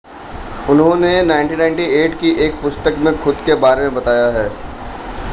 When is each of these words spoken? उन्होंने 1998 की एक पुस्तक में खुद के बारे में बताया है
उन्होंने 0.69 1.09
1998 1.23 2.15
की 2.19 2.31
एक 2.45 2.55
पुस्तक 2.61 2.95
में 2.97 3.13
खुद 3.23 3.43
के 3.45 3.55
बारे 3.57 3.81
में 3.81 3.95
बताया 3.95 4.27
है 4.31 4.49